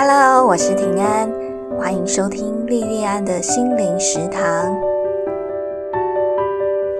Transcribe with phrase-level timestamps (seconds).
[0.00, 1.28] Hello，我是平安，
[1.76, 4.72] 欢迎收听莉莉安的心灵食堂。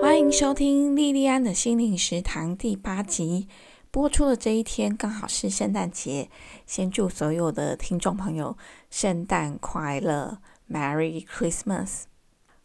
[0.02, 3.46] 欢迎收听莉莉安的心灵食堂第八集。
[3.92, 6.28] 播出的这一天刚好是圣诞节，
[6.66, 8.56] 先祝所有的听众朋友
[8.90, 10.38] 圣诞快乐
[10.68, 12.02] ，Merry Christmas！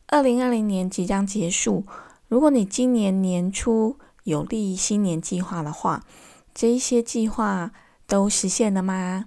[0.08, 1.86] 二零二零年即将结束，
[2.28, 6.04] 如果你今年年初有立新年计划的话，
[6.56, 7.72] 这一些计划
[8.08, 9.26] 都实现了吗？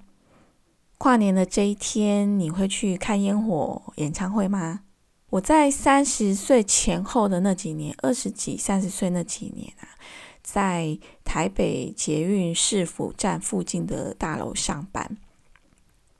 [0.98, 4.80] 跨年的这一天，你会去看烟火演唱会吗？
[5.30, 9.88] 我在三十岁前后的那几年，二十几、三十岁那几年啊。
[10.42, 15.16] 在台北捷运市府站附近的大楼上班。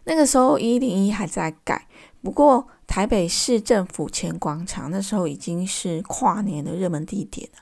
[0.03, 1.87] 那个时候一零一还在盖，
[2.23, 7.61] 不过台北市政府前广场那时候已经是跨年的热门地点了。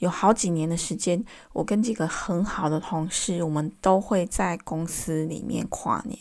[0.00, 6.18] 有好几年的时间，我跟几个很好的同事，我们都会在公司里面跨年。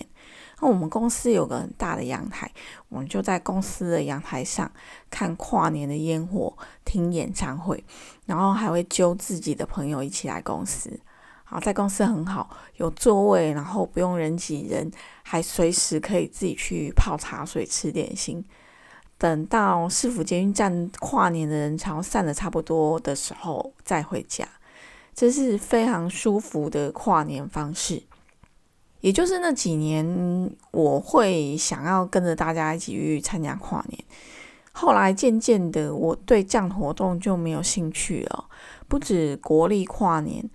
[0.63, 2.49] 那我们公司有个很大的阳台，
[2.87, 4.71] 我们就在公司的阳台上
[5.09, 7.83] 看跨年的烟火，听演唱会，
[8.25, 10.97] 然后还会揪自己的朋友一起来公司。
[11.43, 14.89] 好，在公司很好，有座位，然后不用人挤人，
[15.21, 18.41] 还随时可以自己去泡茶水、吃点心。
[19.17, 24.47] 等到市府捷运站跨年的人潮散的差不多的时候再回家，
[25.13, 28.01] 这是非常舒服的跨年方式。
[29.03, 34.01] 也就是那几年，我会想要跟着大家一起去参加跨年。
[34.71, 38.45] 后来渐渐的，我对这样活动就没有兴趣了。
[38.87, 40.49] 不止国历跨年，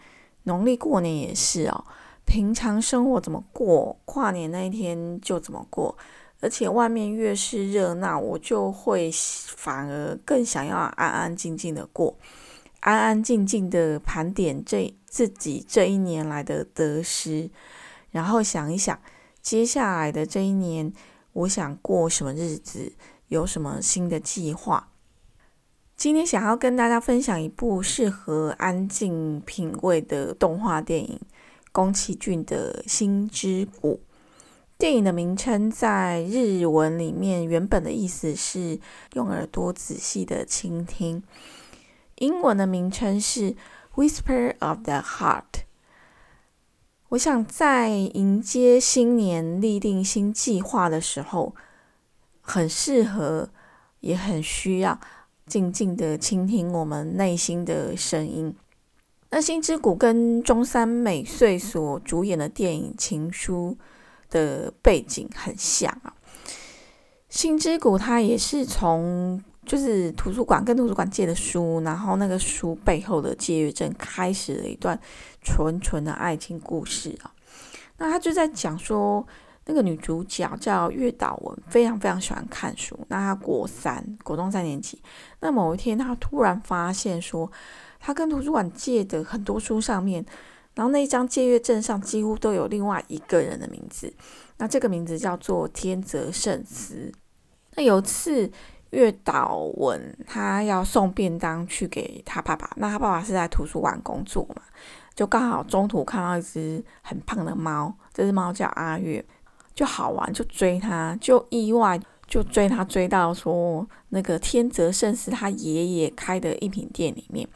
[0.44, 1.84] 农历过年也是哦。
[2.24, 5.94] 平常生活怎么过，跨年那一天就怎么过。
[6.40, 12.16] 而且外面越是热闹，我就会反而更想要安安静静的过，
[12.80, 17.50] 安安静静的盘点这自己这一年来的得失。
[18.18, 19.00] 然后想一想，
[19.40, 20.92] 接下来的这一年，
[21.34, 22.92] 我想过什么日子，
[23.28, 24.88] 有什么新的计划。
[25.96, 31.20] 今天想要跟大家分享一部适合安静品味的动画电影——
[31.70, 34.00] 宫崎骏的《心之谷》。
[34.76, 38.80] 电影的名称在日文里面原本的意思是
[39.12, 41.22] 用耳朵仔细的倾听，
[42.16, 43.52] 英文的名称是
[43.94, 45.42] 《Whisper of the Heart》。
[47.10, 51.54] 我想在迎接新年、立定新计划的时候，
[52.42, 53.48] 很适合，
[54.00, 55.00] 也很需要
[55.46, 58.54] 静静的倾听我们内心的声音。
[59.30, 63.78] 那《星之谷》跟中山美穗所主演的电影《情书》
[64.32, 66.12] 的背景很像啊，
[67.30, 74.98] 《星之谷》它也是从就是图书馆跟图书馆借的书，然后那个书背后的借阅证开始了一段
[75.42, 77.30] 纯纯的爱情故事啊。
[77.98, 79.26] 那他就在讲说，
[79.66, 82.98] 那个女主角叫月岛文，非常非常喜欢看书。
[83.08, 85.02] 那她国三，国中三年级。
[85.40, 87.52] 那某一天，她突然发现说，
[88.00, 90.24] 她跟图书馆借的很多书上面，
[90.74, 94.10] 然后那一张借阅证上几乎都有另外一个人的名字。
[94.56, 97.12] 那这个名字叫做天泽圣司。
[97.74, 98.50] 那有次。
[98.90, 104.62] 月岛文他要送便当去给他爸爸，那他爸爸是在图书馆工作嘛，
[105.14, 109.24] 就刚好中途看到一只很胖的猫，这只猫叫阿月，
[109.74, 117.46] 就好玩就追它，就意外就追它追到说那个天泽圣司他爷爷开的一品店里面，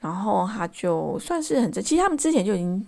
[0.00, 2.86] 然后他就算是很正，其实他们之前就已经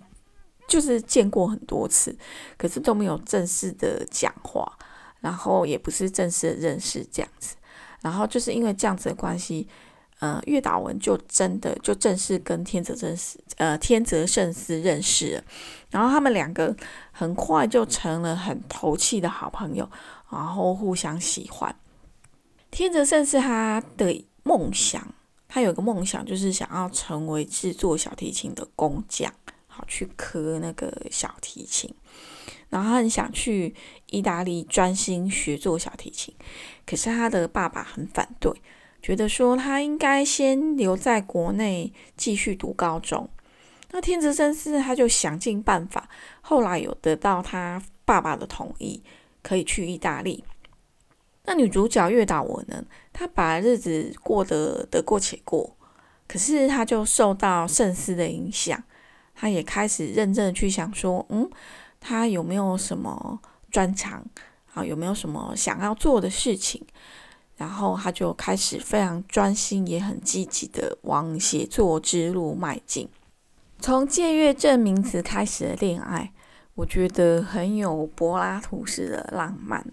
[0.66, 2.16] 就是见过很多次，
[2.56, 4.66] 可是都没有正式的讲话，
[5.20, 7.54] 然后也不是正式的认识这样子。
[8.02, 9.66] 然后就是因为这样子的关系，
[10.18, 15.44] 呃，月岛文就真的就正式跟天泽正司呃天泽圣司认识了，
[15.90, 16.76] 然后他们两个
[17.10, 19.88] 很快就成了很投契的好朋友，
[20.30, 21.74] 然后互相喜欢。
[22.70, 25.14] 天泽圣司他的梦想，
[25.46, 29.32] 他有个梦想就是想要成为制作小提琴的工匠，
[29.66, 31.94] 好去刻那个小提琴。
[32.72, 33.74] 然后他很想去
[34.06, 36.34] 意大利专心学做小提琴，
[36.86, 38.50] 可是他的爸爸很反对，
[39.02, 43.28] 觉得说他应该先留在国内继续读高中。
[43.90, 46.08] 那天泽圣司他就想尽办法，
[46.40, 49.02] 后来有得到他爸爸的同意，
[49.42, 50.42] 可以去意大利。
[51.44, 52.82] 那女主角月岛我呢，
[53.12, 55.76] 她把日子过得得过且过，
[56.26, 58.82] 可是她就受到圣司的影响，
[59.34, 61.50] 她也开始认真的去想说，嗯。
[62.02, 63.40] 他有没有什么
[63.70, 64.22] 专长
[64.74, 64.84] 啊？
[64.84, 66.82] 有没有什么想要做的事情？
[67.56, 73.08] 然后他就开始非常专心，也很积极的往写作之路迈进。
[73.78, 76.32] 从借阅证名词开始的恋爱，
[76.74, 79.86] 我觉得很有柏拉图式的浪漫。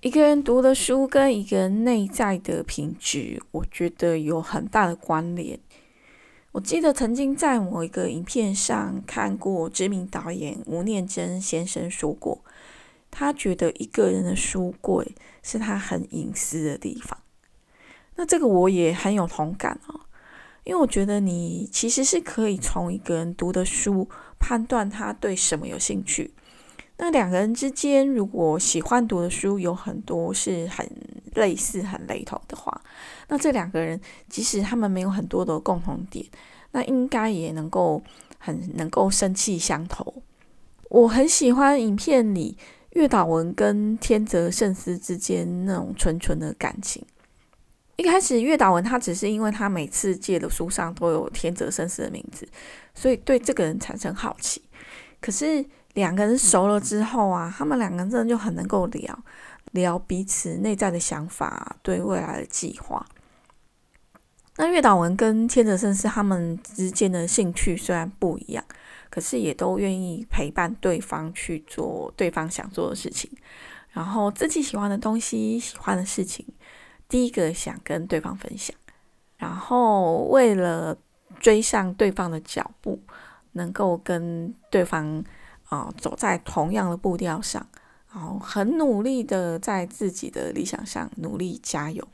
[0.00, 5.58] 一个人读的书跟一个人内在的品质，我觉得有很大的关联。
[6.58, 12.42] 我记得曾经在某一个影片上看过知名导演吴念真先生说过，
[13.12, 17.16] 他觉得一个人的书柜是他很隐私的地方。
[18.16, 20.00] 那这个我也很有同感哦，
[20.64, 24.08] 因为我觉得你其实是可以从一个人读的书
[24.40, 26.34] 判断他对什么有兴趣。
[26.96, 30.90] 那两个人之间，如果喜欢读的书有很多是很
[31.38, 32.80] 类似、很雷同的话，
[33.28, 33.98] 那这两个人
[34.28, 36.26] 即使他们没有很多的共同点，
[36.72, 38.02] 那应该也能够
[38.38, 40.22] 很能够生气相投。
[40.90, 42.56] 我很喜欢影片里
[42.90, 47.04] 月岛文跟天泽圣司之间那种纯纯的感情。
[47.96, 52.46] 一开始月岛文他只是因为他每次借的书上都有天泽圣司的名字，
[52.94, 54.62] 所以对这个人产生好奇。
[55.20, 55.64] 可是。
[55.94, 59.18] 两个人熟了之后啊，他们两个人真的就很能够聊
[59.72, 63.04] 聊彼此内在的想法，对未来的计划。
[64.56, 68.64] 那月岛文跟天泽胜是他们之间的兴趣虽然不一样，
[69.08, 73.30] 可是也都愿意陪伴对方去做对方想做的事情，
[73.90, 76.44] 然后自己喜欢的东西、喜欢的事情，
[77.08, 78.76] 第一个想跟对方分享，
[79.36, 80.96] 然后为了
[81.38, 83.00] 追上对方的脚步，
[83.52, 85.24] 能够跟对方。
[85.70, 87.68] 啊，走在同样的步调上，
[88.18, 92.04] 然后很努力的在自己的理想上努力加油。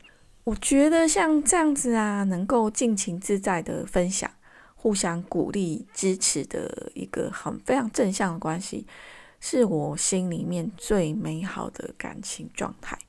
[0.43, 4.29] 我觉得像这样子啊，能够尽情自在的分享，
[4.75, 8.85] 互相鼓励支持的一个很非常正向的关系，
[9.39, 12.95] 是我心里面最美好的感情状态。《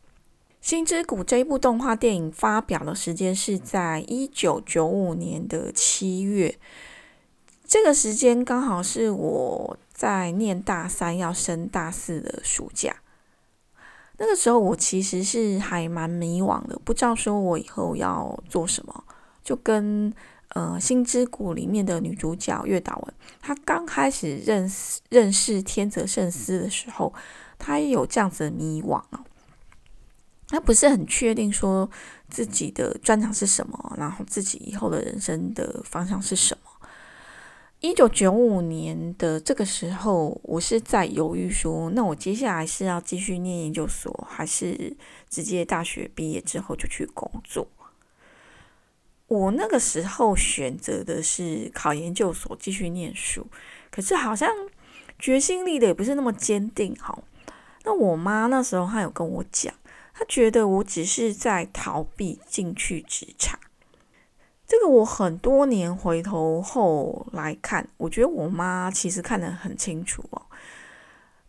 [0.63, 6.59] 星之谷》这部动画电影发表的时间是在一九九五年的七月，
[7.67, 9.77] 这个时间刚好是我。
[9.97, 12.97] 在念大三要升大四的暑假，
[14.19, 19.05] 那个时候我其实是还蛮迷惘的，不知道说我以后要做什么。
[19.43, 20.13] 就跟
[20.49, 27.15] 呃《星之谷》里面的女主角月岛文，她刚开始认识认识天泽圣司的时候，
[27.59, 29.25] 她也有这样子的迷惘哦。
[30.49, 31.89] 她不是很确定说
[32.29, 36.66] 自己的专长是什么，然后自己以后的人生的方向是什么。
[37.81, 44.97] 一九九五年的这个时候，我是在犹豫说，那我接下来是要继续念研究所，还是
[45.29, 47.69] 直接大学毕业之后就去工作？
[49.29, 53.47] 我那个时候选择的是考研究所继续念书，
[53.91, 54.49] 可是好像
[55.19, 56.95] 决心立的也不是那么坚定。
[56.95, 57.23] 哈，
[57.85, 59.75] 那我妈那时候她有跟我讲，
[60.15, 63.61] 她觉得我只是在逃避进去职场。
[64.67, 70.43] 这个我很多年回头后来看，我觉得我妈其实看得很清楚哦。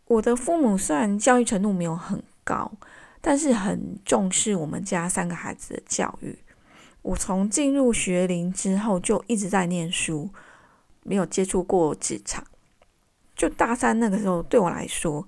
[0.05, 2.71] 我的父母虽然教育程度没有很高，
[3.19, 6.37] 但是很重视我们家三个孩子的教育。
[7.01, 10.29] 我从进入学龄之后就一直在念书，
[11.03, 12.45] 没有接触过职场。
[13.35, 15.27] 就大三那个时候，对我来说，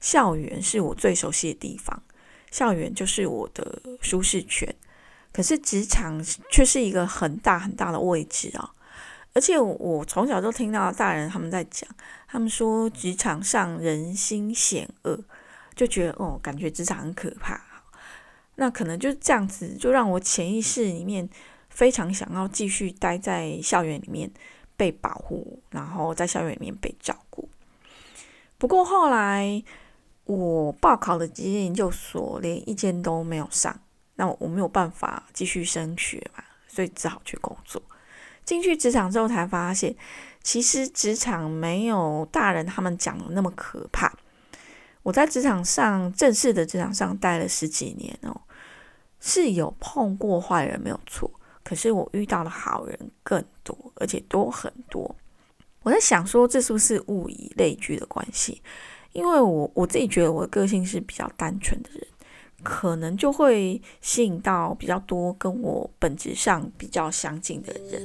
[0.00, 2.02] 校园是我最熟悉的地方，
[2.50, 4.74] 校园就是我的舒适圈。
[5.36, 8.72] 可是职场却是一个很大很大的位置啊！
[9.34, 11.86] 而且我从小就听到大人他们在讲，
[12.26, 15.22] 他们说职场上人心险恶，
[15.74, 17.60] 就觉得哦，感觉职场很可怕。
[18.54, 21.28] 那可能就是这样子，就让我潜意识里面
[21.68, 24.30] 非常想要继续待在校园里面
[24.74, 27.46] 被保护，然后在校园里面被照顾。
[28.56, 29.62] 不过后来
[30.24, 33.78] 我报考的职业研究所，连一间都没有上。
[34.16, 37.80] 那我我没有办法继续升学嘛，所以只好去工作。
[38.44, 39.94] 进去职场之后才发现，
[40.42, 44.12] 其实职场没有大人他们讲的那么可怕。
[45.02, 48.40] 我在职场上正式的职场上待了十几年哦，
[49.20, 51.30] 是有碰过坏人没有错，
[51.62, 55.14] 可是我遇到的好人更多，而且多很多。
[55.82, 58.62] 我在想说，这是不是物以类聚的关系？
[59.12, 62.06] 因为我我自己觉得我的个性是比较单纯的人。
[62.62, 68.02] 可能就会吸引到比较多跟我本质上比较相近的人。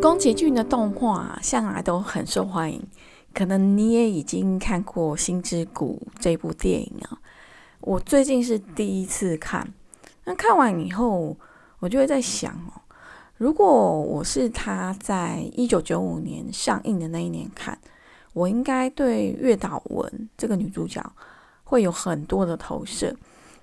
[0.00, 2.86] 宫崎骏的动画向来都很受欢迎，
[3.32, 7.18] 可能你也已经看过《星之谷》这部电影啊。
[7.80, 9.66] 我最近是第一次看，
[10.24, 11.36] 那看完以后，
[11.78, 12.80] 我就会在想哦，
[13.38, 17.78] 如果我是他在一九九五年上映的那一年看。
[18.34, 21.02] 我应该对月岛文这个女主角
[21.64, 23.16] 会有很多的投射，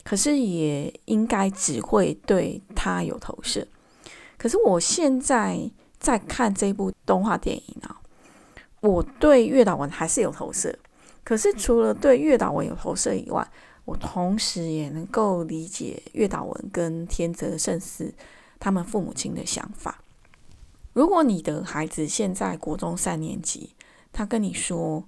[0.04, 3.68] 可是也应该只会对她有投射。
[4.38, 8.02] 可是我现在在看这部动画电影啊，
[8.80, 10.76] 我对月岛文还是有投射。
[11.24, 13.48] 可是除了对月岛文有投射以外，
[13.86, 18.12] 我同时也能够理解月岛文跟天泽圣司
[18.60, 20.02] 他们父母亲的想法。
[20.94, 23.76] 如果你的孩子现在国中三年级，
[24.12, 25.04] 他跟你说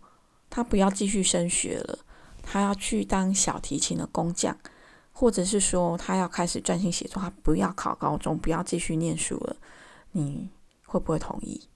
[0.50, 2.00] 他不要继续升学了，
[2.42, 4.58] 他要去当小提琴的工匠，
[5.12, 9.56] 或者是说他要开始专心写作，他不要考高中，不要继续念书了，
[10.12, 10.50] 你
[10.86, 11.68] 会不会同意？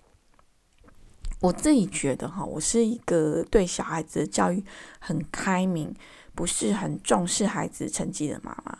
[1.40, 4.64] 我自己觉得哈，我是一个对小孩子的教育
[5.00, 5.96] 很开明，
[6.34, 8.80] 不是很重视孩子成绩的妈妈。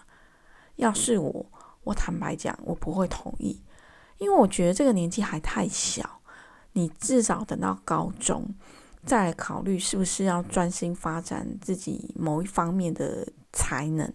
[0.78, 1.46] 要是我，
[1.84, 3.62] 我坦白讲，我不会同意。
[4.18, 6.17] 因为我觉得这个年纪还太小，
[6.78, 8.54] 你至少等到高中
[9.04, 14.14] 再来考虑是不是要专心发展自己某一方面的才能，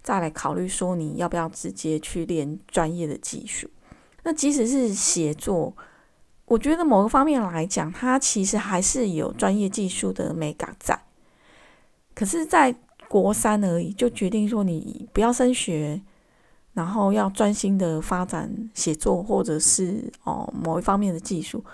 [0.00, 3.68] 再来考虑说你要不要直接去练专业的技术。
[4.22, 5.76] 那即使是写作，
[6.44, 10.96] 我觉得某个方面来讲，它其实还是有专业技术的美感在。
[12.14, 12.72] 可是，在
[13.08, 16.00] 国三而已，就决定说你不要升学。
[16.74, 21.64] 然后要专心的发展写作，或者是哦某一方面的技术，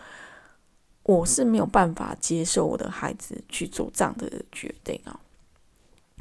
[1.04, 5.18] 我是没有办法接受我的孩子去做这样的决定啊。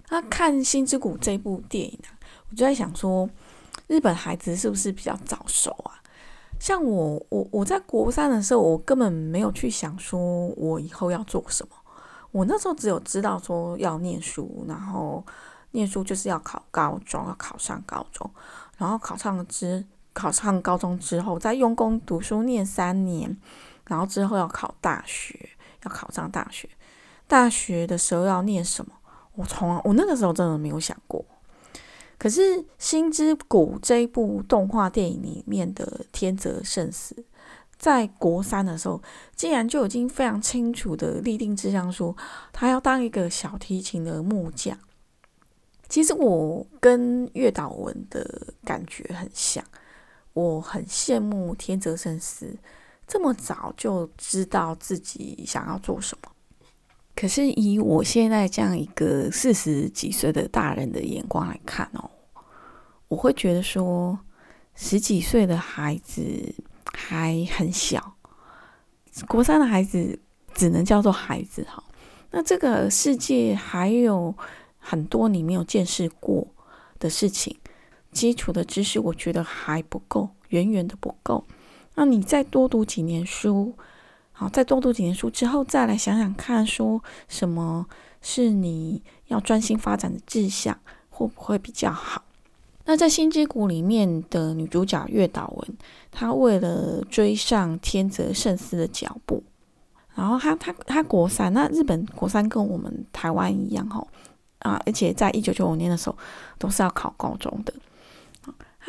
[0.09, 2.17] 那看《星之谷》这部电影啊，
[2.49, 3.29] 我就在想说，
[3.87, 6.01] 日本孩子是不是比较早熟啊？
[6.59, 11.75] 像我，我我在国三的时候，我根本没有去想说我以后要做什么，
[12.31, 15.23] 我那时候只有知道说要念书，然后
[15.71, 18.29] 念书就是要考高中，要考上高中。
[18.77, 23.37] 然后考上之考上高中之后，再用功读书念三年，
[23.89, 25.49] 然后之后要考大学，
[25.83, 26.69] 要考上大学。
[27.27, 28.93] 大学的时候要念什么？
[29.33, 31.25] 我从我那个时候真的没有想过。
[32.17, 37.25] 可是《星之谷》这部动画电影里面的天泽圣司，
[37.77, 39.01] 在国三的时候，
[39.35, 42.15] 竟然就已经非常清楚的立定志向，说
[42.51, 44.77] 他要当一个小提琴的木匠。
[45.87, 49.63] 其实我跟月岛文的感觉很像，
[50.33, 52.53] 我很羡慕天泽圣司
[53.09, 56.31] 这么早就知道自己想要做什么。
[57.13, 62.09] 可是以我现在这样一个四十几岁的大人的眼光来看哦，
[63.09, 64.17] 我会觉得说
[64.75, 66.55] 十几岁的孩子
[66.93, 68.15] 还很小，
[69.27, 70.17] 国三的孩子
[70.53, 71.83] 只能叫做孩子哈。
[72.31, 74.33] 那这个世界还有。
[74.81, 76.47] 很多你没有见识过
[76.99, 77.55] 的事情，
[78.13, 81.45] 基础的知识我觉得还不够，远远的不够。
[81.95, 83.73] 那你再多读几年书，
[84.31, 87.85] 好，再多读几年书之后，再来想想看，说什么
[88.21, 90.79] 是你要专心发展的志向，
[91.09, 92.23] 会不会比较好？
[92.85, 95.77] 那在《星之谷》里面的女主角月岛文，
[96.11, 99.43] 她为了追上天泽圣司的脚步，
[100.15, 104.07] 然后她她她国三，那日本国三跟我们台湾一样，吼。
[104.59, 104.77] 啊！
[104.85, 106.17] 而且在一九九五年的时候，
[106.57, 107.73] 都是要考高中的。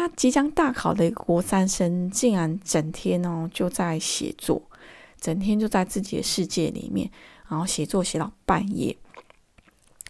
[0.00, 4.62] 他即将大考的一个国三生，竟然整天哦就在写作，
[5.20, 7.10] 整天就在自己的世界里面，
[7.50, 8.96] 然后写作写到半夜，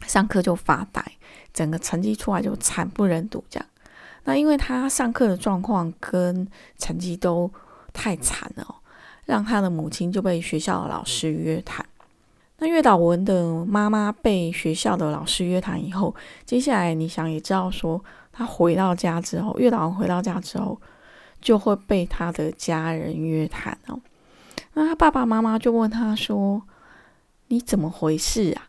[0.07, 1.05] 上课就发呆，
[1.53, 3.67] 整个成绩出来就惨不忍睹这样。
[4.23, 6.47] 那因为他上课的状况跟
[6.79, 7.51] 成绩都
[7.93, 8.77] 太惨了，
[9.25, 11.85] 让他的母亲就被学校的老师约谈。
[12.59, 18.01] 那月岛文的妈妈被学校的老师约谈以后，接下来你想也知道，说
[18.41, 20.81] 他回到家之后，月岛文回到家之后，
[21.43, 24.01] 就会被他的家人约谈哦。
[24.73, 26.63] 那他爸爸妈妈就问他说
[27.49, 28.69] ：“你怎么回事啊？”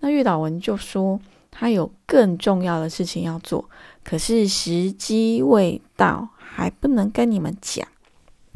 [0.00, 1.20] 那月导文就说
[1.52, 3.68] ：“他有更重要的事情要做，
[4.02, 7.86] 可是时机未到，还不能跟你们讲。”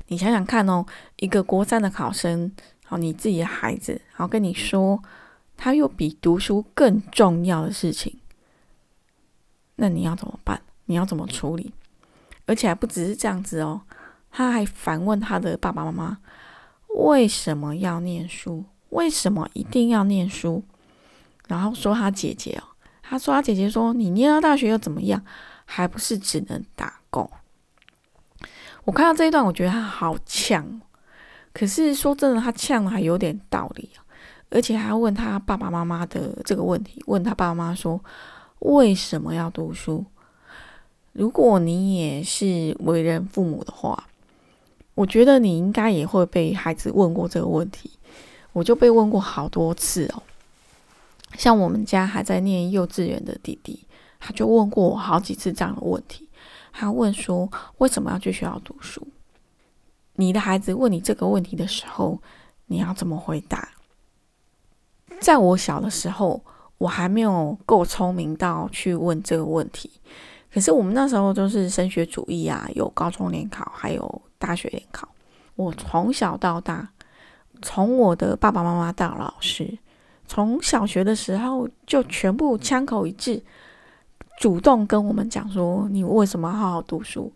[0.09, 0.87] 你想想看哦，
[1.17, 2.51] 一个国三的考生。
[2.87, 5.03] 好，你自己的孩子，然后跟你说，
[5.55, 8.19] 他又比读书更重要的事情，
[9.77, 10.61] 那你要怎么办？
[10.87, 11.73] 你要怎么处理？
[12.47, 13.81] 而且还不只是这样子哦，
[14.31, 16.19] 他还反问他的爸爸妈妈：
[16.89, 18.65] 为什么要念书？
[18.91, 20.63] 为什么一定要念书？
[21.49, 22.65] 然后说他姐姐哦，
[23.03, 25.23] 他说他姐姐说，你念到大学又怎么样？
[25.65, 27.29] 还不是只能打工？
[28.85, 30.81] 我看到这一段，我觉得他好呛。
[31.53, 34.07] 可是说真的，他呛还有点道理啊，
[34.51, 38.01] 而且还要问他爸爸妈妈的这个问题，问他爸爸妈妈说
[38.67, 40.05] 为什么要读书？
[41.13, 44.09] 如果你也是为人父母的话，
[44.97, 47.93] 我觉得你应该也会被孩子问过这个问题。
[48.53, 50.23] 我就被问过好多次哦，
[51.39, 53.87] 像我们家还在念幼稚园的弟弟，
[54.19, 56.29] 他就问过我好几次这样的问题。
[56.73, 59.07] 他问说为什么要去学校读书？
[60.15, 62.19] 你的孩子问你这个问题的时候，
[62.67, 63.69] 你要怎么回答？
[65.21, 66.43] 在我小的时候，
[66.79, 69.91] 我还没有够聪明到去问这个问题。
[70.53, 75.09] 可是我们那时候都是升学主义啊，有高中联考，还有大学联考。
[75.55, 76.89] 我从小到大，
[77.61, 79.79] 从我的爸爸妈妈到老师，
[80.27, 83.43] 从小学的时候就全部枪口一致，
[84.39, 87.33] 主动跟我们讲说：你为什么好好读书？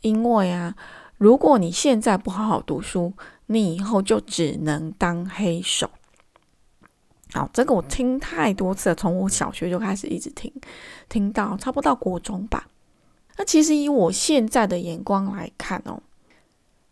[0.00, 0.74] 因为啊，
[1.18, 3.12] 如果你现在不好好读书，
[3.46, 5.90] 你以后就只能当黑手。
[7.32, 10.52] 好，这个我听太多次了，从我小学就开始一直听，
[11.08, 12.66] 听到差不多到国中吧。
[13.36, 16.02] 那其实以我现在的眼光来看哦，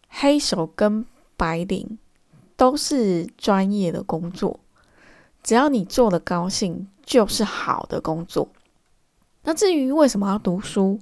[0.09, 1.05] 黑手跟
[1.37, 1.99] 白领
[2.57, 4.61] 都是专业的工作，
[5.43, 8.49] 只要你做的高兴，就是好的工作。
[9.43, 11.01] 那至于为什么要读书，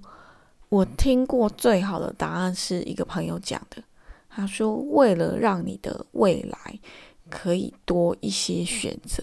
[0.68, 3.82] 我听过最好的答案是一个朋友讲的，
[4.28, 6.80] 他说为了让你的未来。
[7.30, 9.22] 可以多一些选择，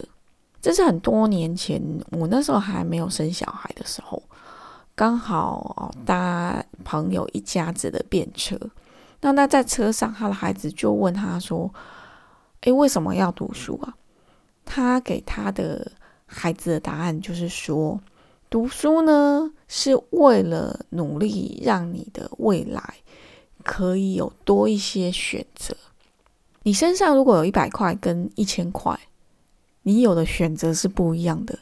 [0.62, 1.82] 这是很多年前，
[2.12, 4.22] 我那时候还没有生小孩的时候，
[4.96, 8.60] 刚好搭朋友一家子的便车。
[9.22, 11.74] 那那在车上，他的孩子就问他说
[12.62, 13.96] ：“诶，为什么要读书啊？”
[14.66, 15.92] 他给他的
[16.26, 18.00] 孩子的答案就是说
[18.50, 22.96] ：“读书呢，是为了努力让你的未来
[23.64, 25.74] 可以有多一些选择。”
[26.64, 28.98] 你身上如果有一百块跟一千块，
[29.84, 31.60] 你有的选择是不一样的。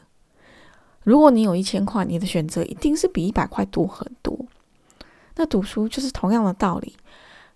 [1.02, 4.38] 如果你有一千块，你的选择一定是比一百块多很多。
[5.34, 6.94] 那读书就是同样的道理，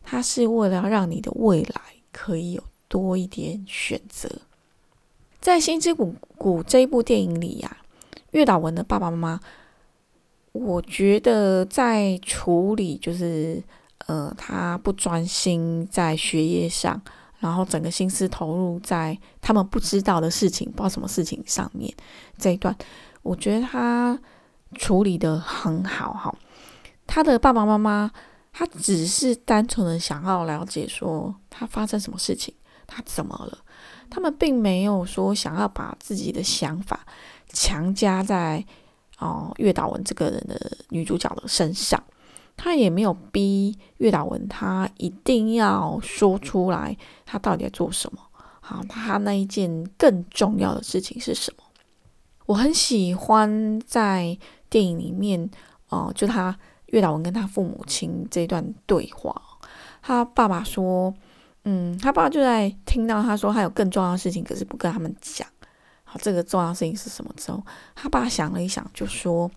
[0.02, 4.28] 它是为了让你的未来可以有多一点选择。
[5.40, 7.76] 在《心之谷谷》这一部电影里呀，
[8.32, 9.40] 月岛文的爸爸妈妈，
[10.50, 13.62] 我觉得在处理就是
[14.08, 17.00] 呃，他不专心在学业上。
[17.46, 21.94] 然后整个心思投入在他们不知道的事情，不知道什么事情上面
[22.36, 22.76] 这一段，
[23.22, 24.18] 我觉得他
[24.74, 26.34] 处理的很好哈。
[27.06, 28.10] 他的爸爸妈妈，
[28.52, 32.52] 他只是单纯的想要了解说他发生什么事情，
[32.84, 33.56] 他怎么了，
[34.10, 37.06] 他们并没有说想要把自己的想法
[37.48, 38.64] 强加在
[39.18, 42.02] 哦月岛文这个人的女主角的身上。
[42.56, 48.20] 他也没有逼月岛文，他一定要说出来，他到底在做什么？
[48.60, 51.62] 好，他那一件更重要的事情是什么？
[52.46, 54.36] 我很喜欢在
[54.70, 55.48] 电影里面，
[55.90, 59.40] 哦，就他月岛文跟他父母亲这段对话。
[60.02, 61.12] 他爸爸说
[61.64, 65.46] ：“嗯，他爸爸就在听到他说他有更重要的事情，可是不跟他们讲。
[66.04, 67.30] 好，这个重要事情是什么？
[67.36, 67.62] 之后，
[67.94, 69.50] 他爸想了一想，就说。”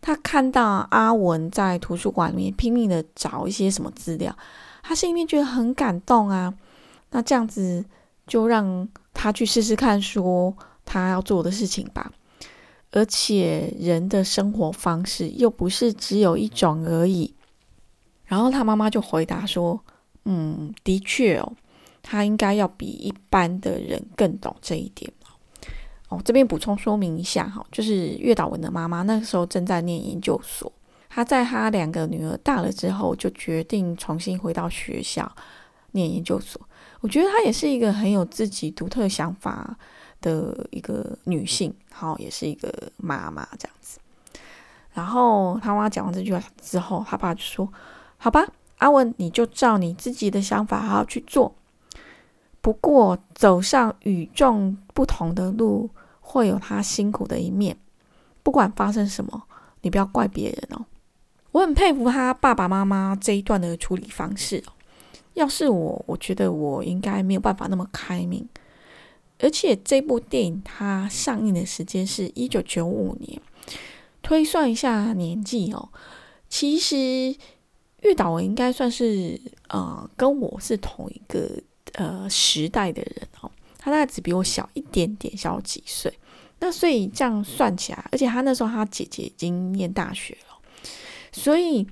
[0.00, 4.34] 他看到阿文在图书馆里面拼命的找一些什么资料，
[4.82, 6.54] 他心里面觉得很感动啊。
[7.10, 7.84] 那这样子
[8.26, 12.10] 就让他去试试看，说他要做的事情吧。
[12.92, 17.34] 而且人的生活方式又不是只有一种而已。
[18.24, 19.80] 然后他妈妈就回答说
[20.24, 21.52] ：“嗯，的确哦，
[22.02, 25.12] 他应该要比一般的人更懂这一点。”
[26.10, 30.70] 哦，这边补充说明一下哈，就是月岛文的妈妈那个时候正在念研究所，
[31.08, 35.30] 她在她两个女儿大了之后，就决定重新回到学校
[35.92, 36.60] 念研究所。
[37.00, 39.78] 我觉得她也是一个很有自己独特想法
[40.20, 44.00] 的一个女性，好，也是一个妈妈这样子。
[44.92, 47.72] 然后他妈讲完这句话之后，他爸就说
[48.18, 48.44] ：“好吧，
[48.78, 51.54] 阿文，你就照你自己的想法好好去做。
[52.60, 55.88] 不过走上与众不同的路。”
[56.30, 57.76] 会有他辛苦的一面，
[58.44, 59.42] 不管发生什么，
[59.82, 60.86] 你不要怪别人哦。
[61.50, 64.72] 我很佩服他爸爸妈妈这一段的处理方式哦。
[65.34, 68.48] 要是我，我觉得我应该没有办法那么开明。
[69.40, 73.40] 而且这部电影它上映的时间是一九九五年，
[74.22, 75.88] 推算一下年纪哦，
[76.48, 76.96] 其实
[78.02, 81.60] 玉岛文应该算是呃跟我是同一个
[81.94, 83.50] 呃时代的人哦。
[83.82, 86.12] 他大概只比我小一点点，小几岁。
[86.58, 90.58] 那所以这样算起来，而且他那时候他姐姐已经念大学了，
[91.32, 91.86] 所以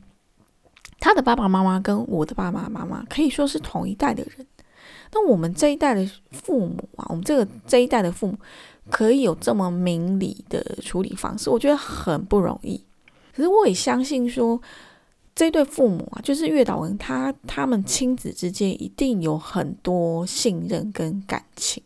[1.00, 4.46] 他的爸爸妈妈跟我的爸爸妈妈可以说是同一代的人。
[5.12, 8.36] 那我们这一代的父母啊，我们这个这一代的父母
[8.90, 12.84] 可以有这么明理的处理方式，我觉得很不容易。
[13.34, 14.60] 可是我也相信说。
[15.38, 21.80] 这对父母啊，就是月岛文他他们亲子之间一定有很多信任跟感情，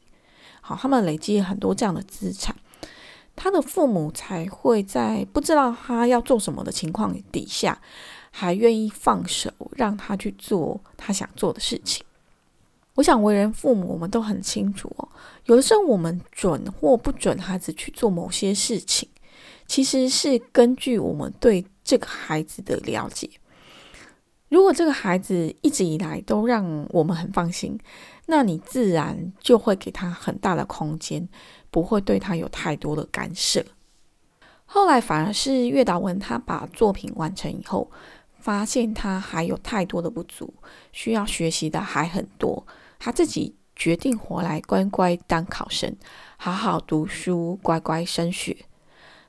[0.62, 2.56] 好，他们累积很多这样的资产，
[3.36, 7.78] 他的父母才会在不知道他要做什么的情况底下，
[8.30, 12.02] 还愿意放手让他去做他想做的事情。
[12.94, 15.06] 我想为人父母，我们都很清楚哦，
[15.44, 19.06] 有的时候我们准或不准孩子去做某些事情，
[19.66, 23.28] 其实是根据我们对这个孩子的了解。
[24.52, 27.80] 如果这个孩子一直以来都让我们很放心，
[28.26, 31.26] 那你自然就会给他很大的空间，
[31.70, 33.64] 不会对他有太多的干涉。
[34.66, 37.90] 后来反而是月岛文他把作品完成以后，
[38.40, 40.52] 发现他还有太多的不足，
[40.92, 42.66] 需要学习的还很多。
[42.98, 45.96] 他自己决定回来乖乖当考生，
[46.36, 48.54] 好好读书，乖乖升学。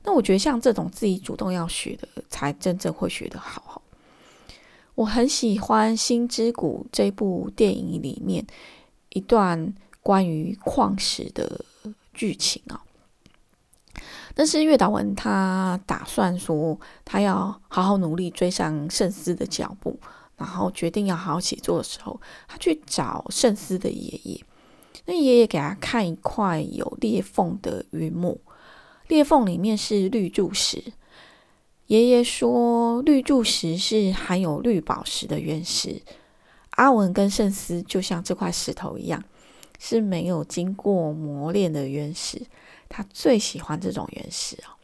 [0.02, 3.80] 那我觉得像这种自己主动要学的，才真正会学得好。
[4.94, 8.46] 我很喜欢《星之谷》这部电影里面
[9.08, 11.64] 一段关于矿石的
[12.12, 12.80] 剧情啊。
[14.36, 19.98] 但是月岛文他打算说，他要好好努力追上圣斯的脚步，
[20.36, 24.44] 然后决定要好好写作的时候，他去找圣斯的爷爷。
[25.06, 28.40] 那爷爷给他看一块有裂缝的云木，
[29.08, 30.82] 裂缝里面是绿柱石。
[31.86, 36.00] 爷爷说，绿柱石是含有绿宝石的原石。
[36.70, 39.22] 阿文跟圣斯就像这块石头一样，
[39.78, 42.40] 是没有经过磨练的原石。
[42.88, 44.74] 他最喜欢这种原石哦。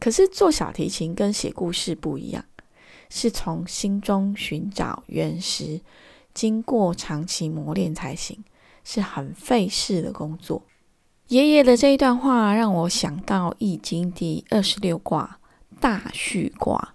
[0.00, 2.44] 可是做小提琴跟写故事不一样，
[3.08, 5.80] 是从心中寻找原石，
[6.34, 8.42] 经过长期磨练才行，
[8.82, 10.62] 是很费事的工作。
[11.28, 15.38] 爷爷的这一段话让我想到《易经》第二十六卦。
[15.82, 16.94] 大畜卦，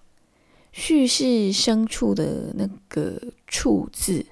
[0.72, 4.24] 畜是牲畜的那个畜字，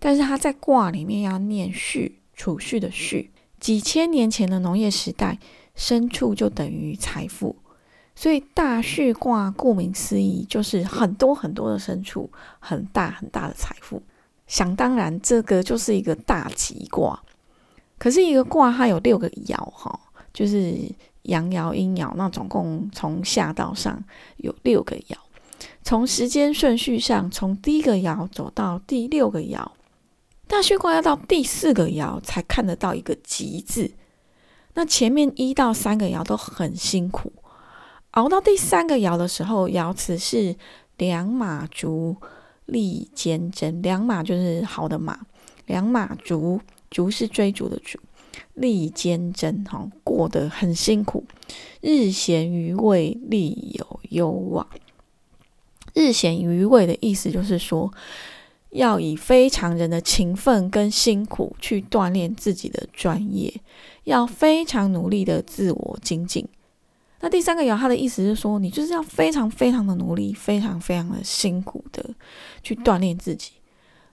[0.00, 3.30] 但是它在卦里面要念畜，储蓄的蓄。
[3.60, 5.38] 几千年前的农业时代，
[5.76, 7.54] 牲畜就等于财富，
[8.16, 14.02] 所以大畜卦顾名思义就是很多很多的牲畜，很大很大的财富。
[14.48, 17.22] 想当然，这个就是一个大吉卦。
[17.96, 20.00] 可是一个卦它有六个爻，哈，
[20.32, 20.74] 就是。
[21.22, 24.02] 阳爻、阴爻，那总共从下到上
[24.36, 25.16] 有六个爻。
[25.82, 29.66] 从时间顺序上，从第一个爻走到第六个爻，
[30.46, 33.92] 大畜卦要到第四个爻才看得到一个吉字。
[34.74, 37.32] 那前面一到三个爻都很辛苦，
[38.12, 40.56] 熬到第三个爻的时候，爻辞是
[40.96, 42.16] “良马逐，
[42.66, 43.82] 利坚贞”。
[43.82, 45.18] 良马就是好的马，
[45.66, 47.98] 良马逐，逐是追逐的逐。
[48.54, 51.24] 力坚贞，哈，过得很辛苦。
[51.80, 54.66] 日闲于位，力有攸往。
[55.94, 57.92] 日闲于位的意思就是说，
[58.70, 63.52] 要以非常人的勤奋跟辛苦去锻炼自己的专业，
[64.04, 66.46] 要非常努力的自我精进。
[67.22, 72.14] 那第三个爻，他的意思是说，你就是要非常非常的努力，非常非常的辛苦的
[72.62, 73.50] 去锻炼自己，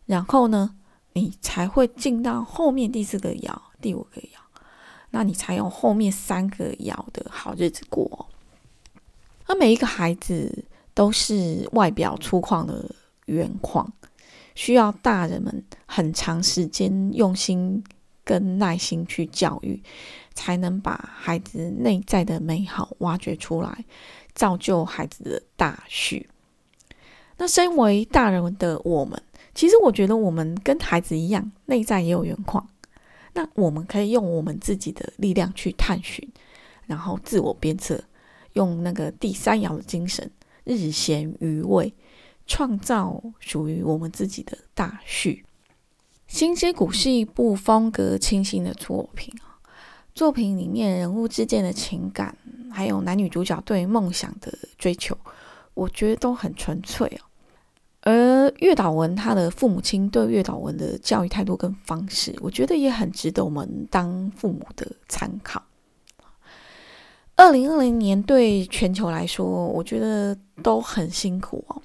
[0.08, 0.76] 然后呢，
[1.14, 3.56] 你才会进到后面第四个爻。
[3.82, 4.28] 第五个爻，
[5.12, 8.28] 那你才有后面三个爻的好日子过。
[9.46, 12.90] 而每一个孩子都是外表粗犷的
[13.26, 13.92] 原矿，
[14.56, 17.84] 需要大人们很长时间用心
[18.24, 19.82] 跟耐心去教育，
[20.34, 23.86] 才能把孩子内在的美好挖掘出来，
[24.34, 26.30] 造就孩子的大序。
[27.38, 29.22] 那身为大人的我们，
[29.56, 32.68] 其实我觉得我们跟孩子一样，内在也有原矿。
[33.34, 36.28] 那我们可以用我们自己的力量去探寻，
[36.86, 38.04] 然后自我鞭策，
[38.54, 40.30] 用那个第三爻的精神，
[40.64, 41.94] 日闲于位，
[42.46, 45.46] 创造属于我们自己的大序。
[46.34, 49.60] 《星之谷》是一部风格清新的作品啊，
[50.16, 52.36] 作品里面人物之间的情感，
[52.72, 55.18] 还有男女主角对梦想的追求，
[55.74, 57.27] 我觉得都很纯粹哦。
[58.10, 65.62] 而月岛文他的父母亲对月岛文的教育态度跟方式，我觉得也很值得我们当父母的参考。
[67.36, 71.82] 二零二零年对全球来说，我觉得都很辛苦哦。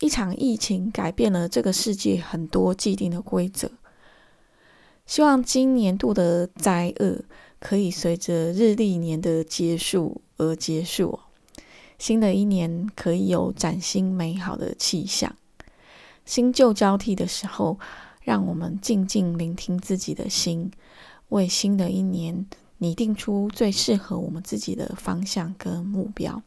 [0.00, 3.70] 一场疫情改变了这个世界很多既定的规则。
[5.06, 7.22] 希望今年度的灾厄
[7.58, 11.18] 可以随着日历年的结束而结束，
[11.98, 15.34] 新的一年可以有崭新美好的气象。
[16.26, 17.78] 新旧交替的时候，
[18.22, 20.70] 让我们静静聆听自己的心，
[21.30, 22.44] 为新的一年
[22.78, 26.42] 拟定出最适合我们自己的方向跟目标。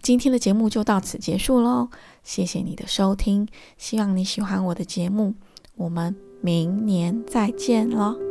[0.00, 1.90] 今天的节目就到此结束喽，
[2.22, 5.34] 谢谢你的收听，希望你喜欢我的节目，
[5.74, 8.29] 我们明年再见喽。